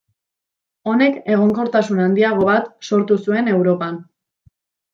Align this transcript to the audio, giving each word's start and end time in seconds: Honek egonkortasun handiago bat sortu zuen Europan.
Honek 0.91 1.19
egonkortasun 1.33 2.01
handiago 2.07 2.49
bat 2.51 2.73
sortu 2.91 3.21
zuen 3.27 3.55
Europan. 3.55 4.05